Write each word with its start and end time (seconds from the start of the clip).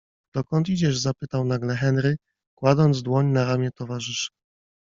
-Dokąd 0.35 0.69
idziesz?- 0.69 0.97
zapytał 0.99 1.45
nagle 1.45 1.75
Henry, 1.75 2.17
kładąc 2.57 3.01
dłoń 3.03 3.25
na 3.27 3.45
ramię 3.45 3.71
towarzysza. 3.71 4.29